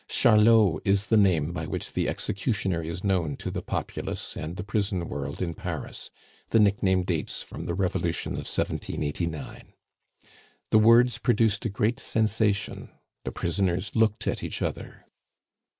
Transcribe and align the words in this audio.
Charlot 0.09 0.81
is 0.83 1.05
the 1.05 1.15
name 1.15 1.51
by 1.51 1.67
which 1.67 1.93
the 1.93 2.09
executioner 2.09 2.81
is 2.81 3.03
known 3.03 3.37
to 3.37 3.51
the 3.51 3.61
populace 3.61 4.35
and 4.35 4.55
the 4.55 4.63
prison 4.63 5.07
world 5.07 5.43
in 5.43 5.53
Paris. 5.53 6.09
The 6.49 6.59
nickname 6.59 7.03
dates 7.03 7.43
from 7.43 7.67
the 7.67 7.75
Revolution 7.75 8.31
of 8.31 8.49
1789. 8.51 9.73
The 10.71 10.79
words 10.79 11.19
produced 11.19 11.65
a 11.65 11.69
great 11.69 11.99
sensation. 11.99 12.89
The 13.25 13.31
prisoners 13.31 13.91
looked 13.95 14.25
at 14.25 14.41
each 14.43 14.63
other. 14.63 15.05